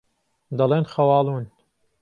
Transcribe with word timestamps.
دەڵێن 0.57 0.85
خەواڵوون. 0.93 1.45